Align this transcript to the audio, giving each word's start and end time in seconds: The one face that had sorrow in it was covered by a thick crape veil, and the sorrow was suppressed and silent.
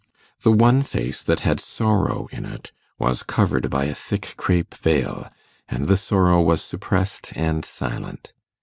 The 0.41 0.51
one 0.51 0.81
face 0.81 1.21
that 1.21 1.41
had 1.41 1.59
sorrow 1.59 2.27
in 2.31 2.43
it 2.43 2.71
was 2.97 3.21
covered 3.21 3.69
by 3.69 3.85
a 3.85 3.93
thick 3.93 4.33
crape 4.35 4.73
veil, 4.73 5.29
and 5.69 5.87
the 5.87 5.95
sorrow 5.95 6.41
was 6.41 6.63
suppressed 6.63 7.31
and 7.35 7.63
silent. 7.63 8.33